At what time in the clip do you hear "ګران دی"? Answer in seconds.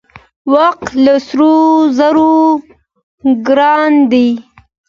3.47-4.27